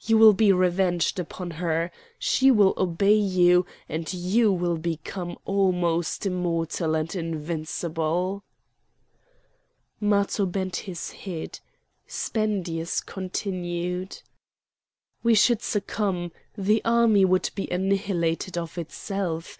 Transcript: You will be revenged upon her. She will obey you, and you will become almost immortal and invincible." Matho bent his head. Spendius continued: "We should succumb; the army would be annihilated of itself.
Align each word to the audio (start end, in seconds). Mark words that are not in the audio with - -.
You 0.00 0.16
will 0.16 0.32
be 0.32 0.52
revenged 0.52 1.18
upon 1.18 1.50
her. 1.60 1.90
She 2.18 2.50
will 2.50 2.72
obey 2.78 3.12
you, 3.14 3.66
and 3.90 4.10
you 4.10 4.50
will 4.50 4.78
become 4.78 5.36
almost 5.44 6.24
immortal 6.24 6.94
and 6.96 7.14
invincible." 7.14 8.42
Matho 10.00 10.46
bent 10.46 10.76
his 10.76 11.10
head. 11.10 11.60
Spendius 12.06 13.02
continued: 13.02 14.22
"We 15.22 15.34
should 15.34 15.60
succumb; 15.60 16.32
the 16.56 16.80
army 16.82 17.26
would 17.26 17.50
be 17.54 17.68
annihilated 17.70 18.56
of 18.56 18.78
itself. 18.78 19.58